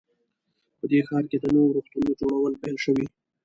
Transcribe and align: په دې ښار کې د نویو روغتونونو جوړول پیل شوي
په 0.77 0.85
دې 0.91 0.99
ښار 1.07 1.23
کې 1.29 1.37
د 1.39 1.45
نویو 1.53 1.73
روغتونونو 1.75 2.11
جوړول 2.19 2.53
پیل 2.61 2.77
شوي 2.85 3.05